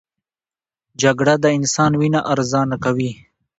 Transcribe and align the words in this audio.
جګړه 1.01 1.35
د 1.43 1.45
انسان 1.57 1.91
وینه 2.01 2.21
ارزانه 2.31 2.75
کوي 2.83 3.11